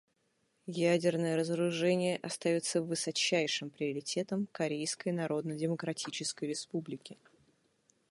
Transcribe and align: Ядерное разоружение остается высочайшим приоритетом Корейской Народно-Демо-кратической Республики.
Ядерное 0.73 1.35
разоружение 1.37 2.17
остается 2.23 2.81
высочайшим 2.81 3.69
приоритетом 3.69 4.47
Корейской 4.51 5.09
Народно-Демо-кратической 5.11 6.47
Республики. 6.49 7.19